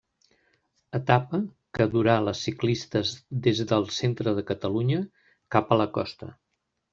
Etapa 0.99 1.39
que 1.79 1.85
durà 1.91 2.15
les 2.27 2.41
ciclistes 2.47 3.11
des 3.49 3.61
del 3.73 3.85
centre 3.99 4.35
de 4.41 4.45
Catalunya 4.49 4.99
cap 5.59 5.71
a 5.71 5.79
la 5.83 5.89
costa. 6.01 6.33